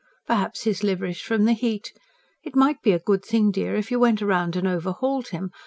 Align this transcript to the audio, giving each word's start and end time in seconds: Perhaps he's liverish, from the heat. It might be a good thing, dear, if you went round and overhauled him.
Perhaps 0.25 0.63
he's 0.63 0.81
liverish, 0.81 1.21
from 1.23 1.45
the 1.45 1.53
heat. 1.53 1.93
It 2.43 2.55
might 2.55 2.81
be 2.81 2.91
a 2.91 2.97
good 2.97 3.23
thing, 3.23 3.51
dear, 3.51 3.75
if 3.75 3.91
you 3.91 3.99
went 3.99 4.19
round 4.19 4.55
and 4.55 4.67
overhauled 4.67 5.27
him. 5.27 5.51